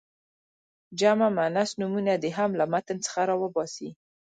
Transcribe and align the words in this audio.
جمع 0.99 1.27
مؤنث 1.37 1.69
نومونه 1.79 2.13
دې 2.23 2.29
هم 2.37 2.51
له 2.59 2.65
متن 2.73 2.97
څخه 3.05 3.21
را 3.29 3.35
وباسي. 3.41 3.89